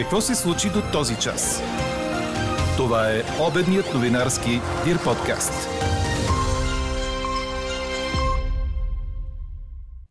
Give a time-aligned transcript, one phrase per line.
[0.00, 1.62] Какво се случи до този час?
[2.76, 4.50] Това е обедният новинарски
[4.84, 5.68] Дир подкаст.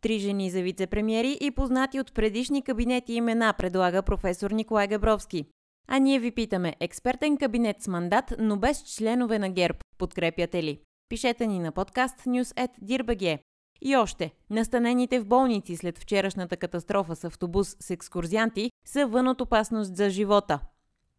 [0.00, 5.44] Три жени за вице-премьери и познати от предишни кабинети имена предлага професор Николай Габровски.
[5.88, 10.80] А ние ви питаме, експертен кабинет с мандат, но без членове на ГЕРБ, подкрепяте ли?
[11.08, 13.38] Пишете ни на подкаст news.dirbg.
[13.82, 19.40] И още, настанените в болници след вчерашната катастрофа с автобус с екскурзианти са вън от
[19.40, 20.58] опасност за живота.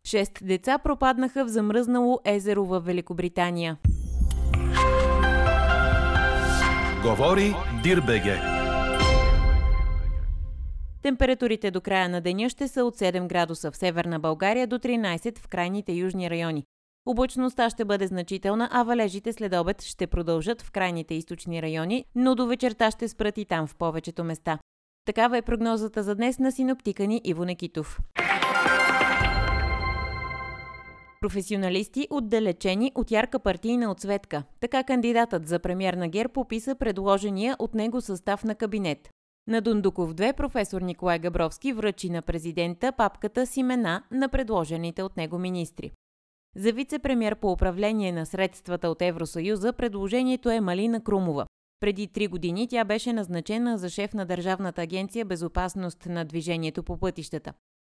[0.07, 3.77] Шест деца пропаднаха в замръзнало езеро в Великобритания.
[7.03, 8.37] Говори Дирбеге.
[11.01, 15.39] Температурите до края на деня ще са от 7 градуса в северна България до 13
[15.39, 16.63] в крайните южни райони.
[17.05, 22.35] Облачността ще бъде значителна, а валежите след обед ще продължат в крайните източни райони, но
[22.35, 24.59] до вечерта ще спрат и там в повечето места.
[25.05, 27.99] Такава е прогнозата за днес на синоптика ни Иво Некитов.
[31.21, 34.43] Професионалисти отдалечени от ярка партийна отсветка.
[34.59, 39.09] Така кандидатът за премьер на ГЕР пописа предложения от него състав на кабинет.
[39.47, 45.17] На Дундуков 2 професор Николай Габровски връчи на президента папката с имена на предложените от
[45.17, 45.91] него министри.
[46.55, 51.45] За вице-премьер по управление на средствата от Евросъюза предложението е Малина Крумова.
[51.79, 56.97] Преди три години тя беше назначена за шеф на Държавната агенция Безопасност на движението по
[56.97, 57.53] пътищата.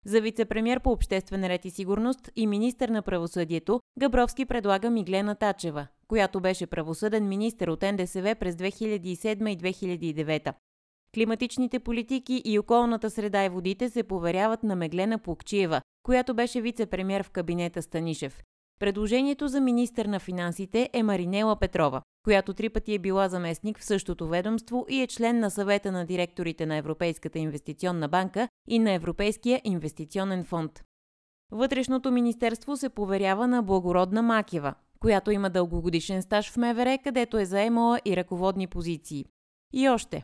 [0.06, 5.88] За вице-премьер по обществен ред и сигурност и министър на правосъдието Габровски предлага Миглена Тачева,
[6.08, 10.54] която беше правосъден министър от НДСВ през 2007 и 2009.
[11.14, 17.24] Климатичните политики и околната среда и водите се поверяват на Меглена Плукчиева, която беше вице-премьер
[17.24, 18.42] в кабинета Станишев.
[18.80, 23.86] Предложението за министър на финансите е Маринела Петрова, която три пъти е била заместник в
[23.86, 28.92] същото ведомство и е член на съвета на директорите на Европейската инвестиционна банка и на
[28.92, 30.84] Европейския инвестиционен фонд.
[31.52, 37.46] Вътрешното министерство се поверява на Благородна Макева, която има дългогодишен стаж в МВР, където е
[37.46, 39.26] заемала и ръководни позиции.
[39.74, 40.24] И още.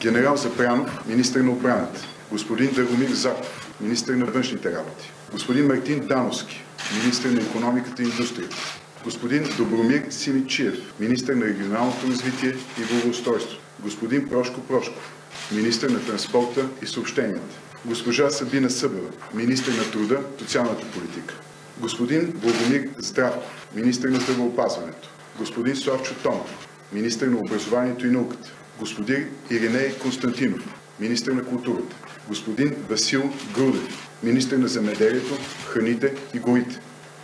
[0.00, 2.00] Генерал Запрянов, министър на отбраната.
[2.30, 5.12] Господин Драгомир Заков, министър на външните работи.
[5.32, 6.64] Господин Мартин Дановски,
[7.02, 8.56] министър на економиката и индустрията.
[9.04, 13.58] Господин Добромир Симичиев, министър на регионалното развитие и благоустройство.
[13.80, 15.12] Господин Прошко Прошков,
[15.52, 17.56] министър на транспорта и съобщенията.
[17.84, 21.34] Госпожа Сабина Събева, министър на труда, социалната политика.
[21.78, 25.08] Господин Благомир Здравков, министър на здравеопазването.
[25.38, 28.50] Господин Славчо Томов, министър на образованието и науката.
[28.80, 31.96] Господин Ириней Константинов, министър на културата.
[32.28, 36.80] Господин Васил Грудев, министър на земеделието, храните и горите.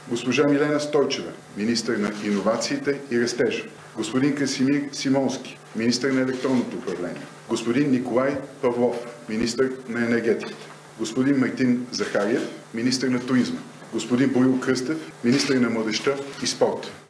[0.09, 3.65] Госпожа Милена Стойчева, министър на иновациите и растежа.
[3.97, 7.22] Господин Красимир Симонски, министър на електронното управление.
[7.49, 8.97] Господин Николай Павлов,
[9.28, 10.66] министър на енергетиката.
[10.99, 13.61] Господин Мартин Захариев, министър на туризма.
[13.93, 17.06] Господин Боил Кръстев, министър на младеща и спорта.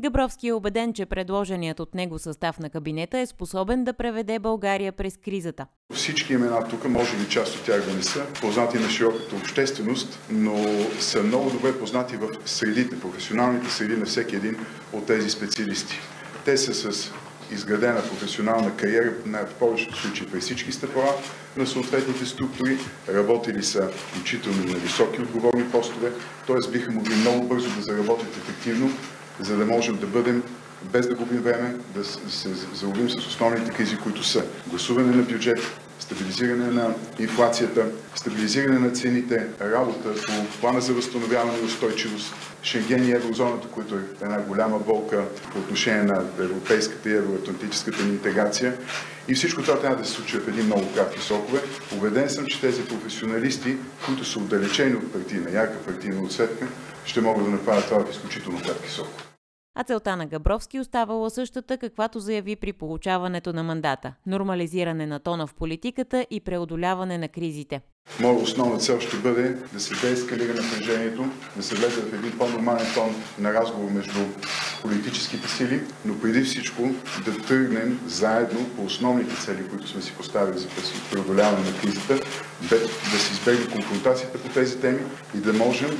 [0.00, 4.92] Габровски е убеден, че предложеният от него състав на кабинета е способен да преведе България
[4.92, 5.66] през кризата.
[5.94, 10.18] Всички имена тук, може би част от тях да не са познати на широката общественост,
[10.30, 10.64] но
[11.00, 14.56] са много добре познати в средите, професионалните среди на всеки един
[14.92, 15.98] от тези специалисти.
[16.44, 17.12] Те са с
[17.52, 21.14] изградена професионална кариера, в повечето случаи при всички стъпала
[21.56, 22.78] на съответните структури,
[23.08, 26.12] работили са включително на високи отговорни постове,
[26.46, 26.70] т.е.
[26.70, 28.90] биха могли много бързо да заработят ефективно
[29.40, 30.42] за да можем да бъдем,
[30.92, 35.58] без да губим време, да се заловим с основните кризи, които са гласуване на бюджет,
[36.00, 43.12] стабилизиране на инфлацията, стабилизиране на цените, работа по плана за възстановяване и устойчивост, Шенген и
[43.12, 48.76] еврозоната, които е една голяма болка по отношение на европейската и евроатлантическата ни интеграция.
[49.28, 51.60] И всичко това трябва да се случи в един много кратки срокове.
[51.96, 53.76] Убеден съм, че тези професионалисти,
[54.06, 56.66] които са отдалечени от партийна, ярка партийна отсетка,
[57.04, 59.29] ще могат да направят това в изключително кратки срокове
[59.74, 65.46] а целта на Габровски оставала същата, каквато заяви при получаването на мандата– нормализиране на тона
[65.46, 67.80] в политиката и преодоляване на кризите.
[68.20, 71.24] Моя основна цел ще бъде да се деескалира напрежението,
[71.56, 74.20] да се влезе в един по-нормален тон на разговор между
[74.82, 76.82] политическите сили, но преди всичко
[77.24, 80.68] да тръгнем заедно по основните цели, които сме си поставили за
[81.10, 82.14] преодоляване на кризата,
[82.70, 85.00] да се избегне конфронтацията по тези теми
[85.34, 85.90] и да можем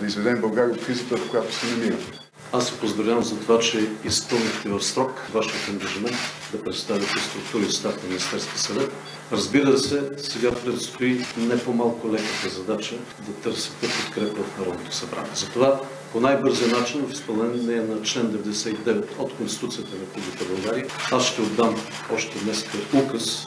[0.00, 2.21] да изведем България от кризата, в която се намираме.
[2.54, 6.16] Аз се поздравявам за това, че изпълнихте в срок вашият ангажимент
[6.52, 8.92] да представите структури в стат на Министерски съвет.
[9.32, 12.94] Разбира се, сега предстои не по-малко леката задача
[13.26, 15.30] да търсите подкрепа в Народното събрание.
[15.34, 15.80] Затова
[16.12, 21.42] по най-бързия начин в изпълнение на член 99 от Конституцията на Република България аз ще
[21.42, 21.76] отдам
[22.14, 23.46] още днес указ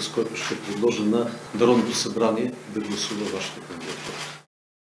[0.00, 4.44] с който ще предложа на Народното събрание да гласува вашата кандидатура.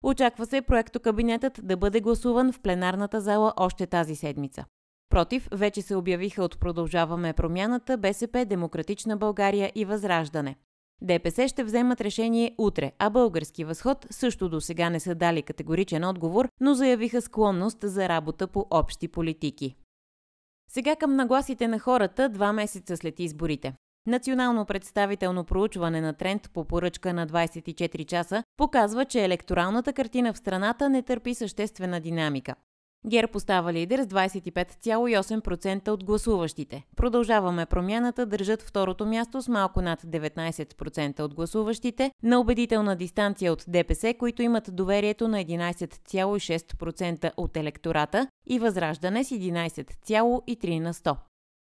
[0.02, 4.64] Очаква се проектокабинетът да бъде гласуван в пленарната зала още тази седмица.
[5.10, 10.56] Против вече се обявиха от Продължаваме промяната, БСП, Демократична България и Възраждане.
[11.02, 16.04] ДПС ще вземат решение утре, а Български възход също до сега не са дали категоричен
[16.04, 19.74] отговор, но заявиха склонност за работа по общи политики.
[20.70, 23.74] Сега към нагласите на хората два месеца след изборите.
[24.06, 30.38] Национално представително проучване на тренд по поръчка на 24 часа показва, че електоралната картина в
[30.38, 32.54] страната не търпи съществена динамика.
[33.06, 36.82] ГЕРБ остава лидер с 25,8% от гласуващите.
[36.96, 43.64] Продължаваме промяната, държат второто място с малко над 19% от гласуващите, на убедителна дистанция от
[43.68, 51.16] ДПС, които имат доверието на 11,6% от електората и Възраждане с 11,3 на 100.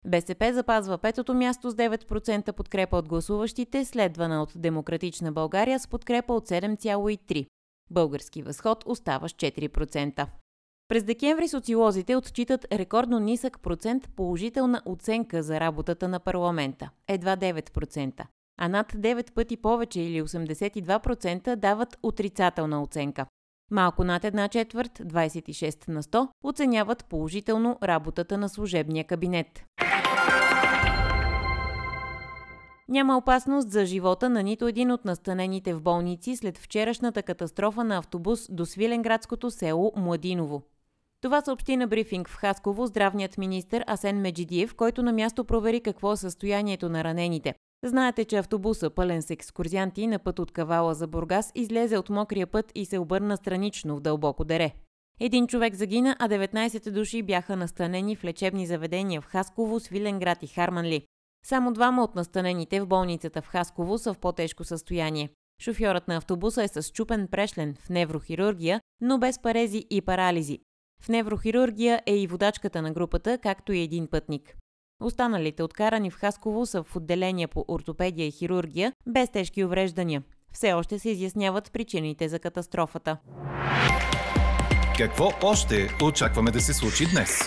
[0.06, 6.34] БСП запазва петото място с 9% подкрепа от гласуващите, следвана от Демократична България с подкрепа
[6.34, 7.46] от 7,3%.
[7.90, 10.28] Български възход остава с 4%.
[10.88, 18.26] През декември социолозите отчитат рекордно нисък процент положителна оценка за работата на парламента– едва 9%,
[18.58, 23.26] а над 9 пъти повече или 82% дават отрицателна оценка.
[23.72, 29.64] Малко над една четвърт, 26 на 100, оценяват положително работата на служебния кабинет.
[32.92, 37.98] Няма опасност за живота на нито един от настанените в болници след вчерашната катастрофа на
[37.98, 40.62] автобус до Свиленградското село Младиново.
[41.22, 46.12] Това съобщи на брифинг в Хасково здравният министр Асен Меджидиев, който на място провери какво
[46.12, 47.54] е състоянието на ранените.
[47.84, 52.48] Знаете, че автобуса, пълен с екскурзианти на път от Кавала за Бургас, излезе от мокрия
[52.48, 54.72] път и се обърна странично в дълбоко дере.
[55.20, 60.48] Един човек загина, а 19 души бяха настанени в лечебни заведения в Хасково, Свиленград и
[60.48, 61.06] Харманли.
[61.46, 65.30] Само двама от настанените в болницата в Хасково са в по-тежко състояние.
[65.62, 70.60] Шофьорът на автобуса е с чупен прешлен в неврохирургия, но без парези и парализи.
[71.04, 74.56] В неврохирургия е и водачката на групата, както и един пътник.
[75.04, 80.24] Останалите откарани в Хасково са в отделения по ортопедия и хирургия, без тежки увреждания.
[80.54, 83.18] Все още се изясняват причините за катастрофата.
[84.98, 87.40] Какво още очакваме да се случи днес?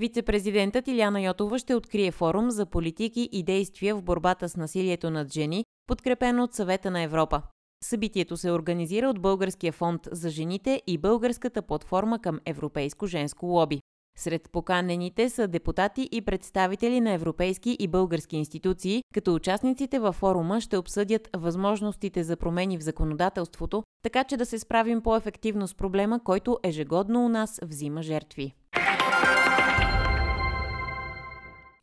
[0.00, 5.32] Вице-президентът Иляна Йотова ще открие форум за политики и действия в борбата с насилието над
[5.32, 7.42] жени, подкрепен от Съвета на Европа.
[7.84, 13.80] Събитието се организира от Българския фонд за жените и Българската платформа към Европейско женско лоби.
[14.18, 20.60] Сред поканените са депутати и представители на европейски и български институции, като участниците във форума
[20.60, 26.24] ще обсъдят възможностите за промени в законодателството, така че да се справим по-ефективно с проблема,
[26.24, 28.54] който ежегодно у нас взима жертви.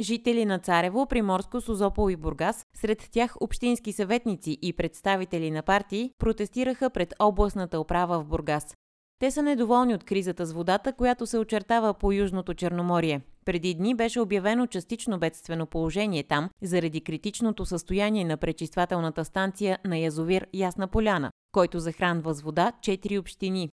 [0.01, 6.11] Жители на Царево, Приморско, Созопол и Бургас, сред тях общински съветници и представители на партии,
[6.17, 8.75] протестираха пред областната управа в Бургас.
[9.19, 13.21] Те са недоволни от кризата с водата, която се очертава по Южното Черноморие.
[13.45, 19.97] Преди дни беше обявено частично бедствено положение там, заради критичното състояние на пречиствателната станция на
[19.97, 23.69] язовир Ясна Поляна, който захранва с вода 4 общини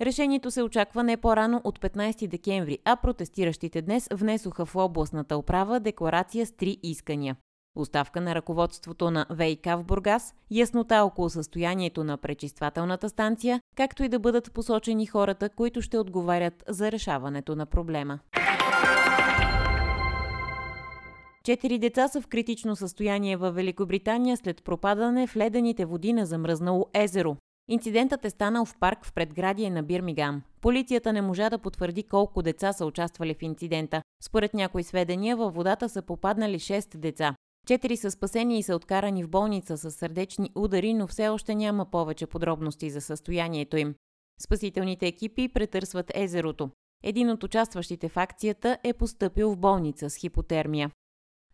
[0.00, 5.80] Решението се очаква не по-рано от 15 декември, а протестиращите днес внесоха в областната управа
[5.80, 7.36] декларация с три искания.
[7.76, 14.08] Оставка на ръководството на ВИК в Бургас, яснота около състоянието на пречиствателната станция, както и
[14.08, 18.18] да бъдат посочени хората, които ще отговарят за решаването на проблема.
[21.44, 26.86] Четири деца са в критично състояние в Великобритания след пропадане в ледените води на замръзнало
[26.94, 27.36] езеро.
[27.70, 30.42] Инцидентът е станал в парк в предградие на Бирмигам.
[30.60, 34.02] Полицията не можа да потвърди колко деца са участвали в инцидента.
[34.22, 37.34] Според някои сведения, във водата са попаднали 6 деца.
[37.66, 41.86] Четири са спасени и са откарани в болница с сърдечни удари, но все още няма
[41.90, 43.94] повече подробности за състоянието им.
[44.40, 46.70] Спасителните екипи претърсват езерото.
[47.02, 50.90] Един от участващите в акцията е поступил в болница с хипотермия.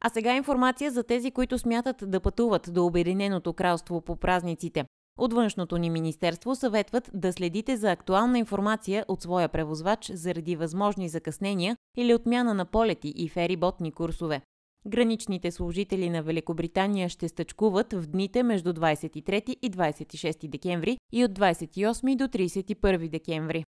[0.01, 4.85] А сега информация за тези, които смятат да пътуват до Обединеното кралство по празниците.
[5.19, 11.09] От външното ни министерство съветват да следите за актуална информация от своя превозвач заради възможни
[11.09, 14.41] закъснения или отмяна на полети и фериботни курсове.
[14.87, 21.33] Граничните служители на Великобритания ще стъчкуват в дните между 23 и 26 декември и от
[21.33, 23.65] 28 до 31 декември.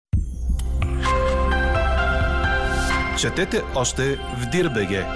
[3.20, 5.06] Четете още в Дирбеге!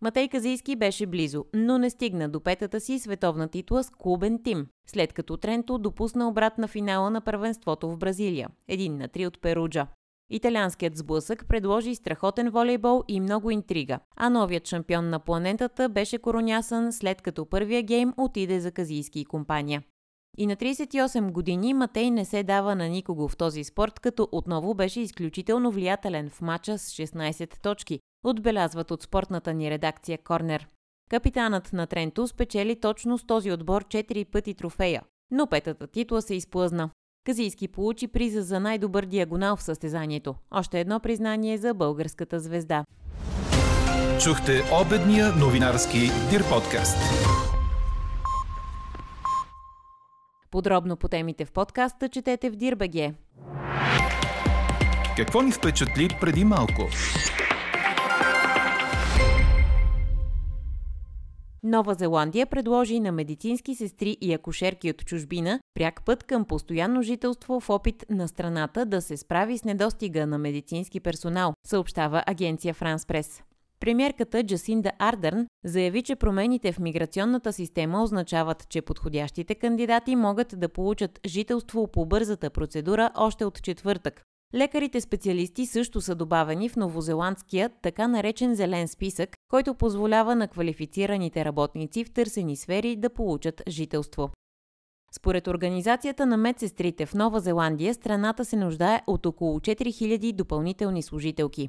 [0.00, 4.66] Матей Казийски беше близо, но не стигна до петата си световна титла с клубен тим,
[4.86, 9.86] след като Тренто допусна обратна финала на първенството в Бразилия, един на три от Перуджа.
[10.30, 16.92] Италианският сблъсък предложи страхотен волейбол и много интрига, а новият шампион на планетата беше коронясан
[16.92, 19.82] след като първия гейм отиде за казийски компания.
[20.38, 24.74] И на 38 години Матей не се дава на никого в този спорт, като отново
[24.74, 28.00] беше изключително влиятелен в матча с 16 точки,
[28.30, 30.68] отбелязват от спортната ни редакция Корнер.
[31.10, 36.34] Капитанът на Тренто спечели точно с този отбор 4 пъти трофея, но петата титла се
[36.34, 36.90] изплъзна.
[37.24, 40.34] Казийски получи приза за най-добър диагонал в състезанието.
[40.50, 42.84] Още едно признание за българската звезда.
[44.22, 45.98] Чухте обедния новинарски
[46.30, 46.98] Дир подкаст.
[50.50, 53.14] Подробно по темите в подкаста четете в Дирбеге.
[55.16, 56.82] Какво ни впечатли преди малко?
[61.66, 67.60] Нова Зеландия предложи на медицински сестри и акушерки от чужбина пряк път към постоянно жителство
[67.60, 73.06] в опит на страната да се справи с недостига на медицински персонал, съобщава агенция Франс
[73.06, 73.42] Прес.
[73.80, 80.68] Премьерката Джасинда Ардърн заяви, че промените в миграционната система означават, че подходящите кандидати могат да
[80.68, 84.22] получат жителство по бързата процедура още от четвъртък,
[84.56, 91.44] Лекарите специалисти също са добавени в новозеландския така наречен зелен списък, който позволява на квалифицираните
[91.44, 94.30] работници в търсени сфери да получат жителство.
[95.16, 101.68] Според Организацията на медсестрите в Нова Зеландия, страната се нуждае от около 4000 допълнителни служителки.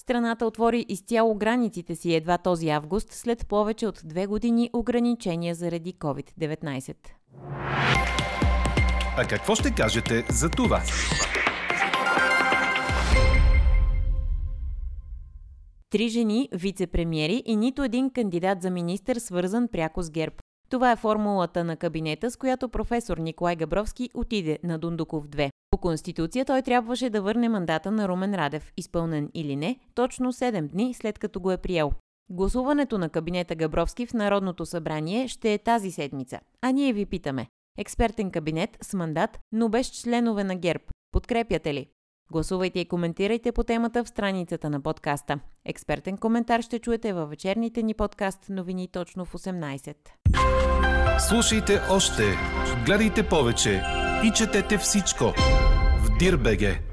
[0.00, 5.94] Страната отвори изцяло границите си едва този август, след повече от две години ограничения заради
[5.94, 6.96] COVID-19.
[9.16, 10.82] А какво ще кажете за това?
[15.92, 20.36] Три жени, вице-премьери и нито един кандидат за министър свързан пряко с ГЕРБ.
[20.70, 25.50] Това е формулата на кабинета, с която професор Николай Габровски отиде на Дундуков 2.
[25.70, 30.68] По Конституция той трябваше да върне мандата на Румен Радев, изпълнен или не, точно 7
[30.68, 31.92] дни след като го е приел.
[32.30, 36.40] Гласуването на кабинета Габровски в Народното събрание ще е тази седмица.
[36.62, 37.46] А ние ви питаме.
[37.78, 40.84] Експертен кабинет с мандат, но без членове на ГЕРБ.
[41.12, 41.86] Подкрепяте ли?
[42.30, 45.38] Гласувайте и коментирайте по темата в страницата на подкаста.
[45.64, 49.96] Експертен коментар ще чуете във вечерните ни подкаст новини точно в 18.
[51.28, 52.22] Слушайте още,
[52.86, 53.82] гледайте повече
[54.24, 55.24] и четете всичко
[56.04, 56.91] в Дирбеге.